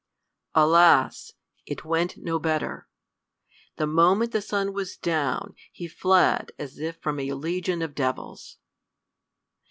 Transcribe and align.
Alas! 0.55 1.33
it 1.67 1.85
went 1.85 2.17
no 2.17 2.39
better. 2.39 2.87
The 3.75 3.85
moment 3.85 4.31
the 4.31 4.41
sun 4.41 4.73
was 4.73 4.97
down, 4.97 5.53
he 5.71 5.87
fled 5.87 6.51
as 6.57 6.79
if 6.79 6.97
from 6.99 7.19
a 7.19 7.33
legion 7.33 7.83
of 7.83 7.93
devils. 7.93 8.57